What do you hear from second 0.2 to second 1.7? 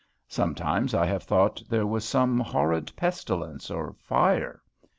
Sometimes I have thought